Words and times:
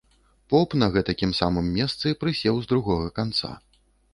Поп 0.53 0.73
на 0.83 0.87
гэтакім 0.95 1.35
самым 1.41 1.69
месцы 1.77 2.15
прысеў 2.25 2.55
з 2.65 2.73
другога 2.73 3.07
канца. 3.21 3.55